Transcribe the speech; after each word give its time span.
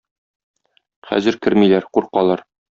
Хәзер 1.11 1.39
кермиләр, 1.45 1.89
куркалар. 1.99 2.47